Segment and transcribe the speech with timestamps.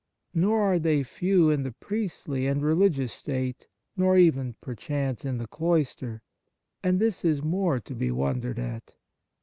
[0.33, 5.37] Nor are they few in the priestly and religious state, nor even, per chance, in
[5.37, 6.23] the cloister;
[6.81, 8.95] and this is more to be wondered at.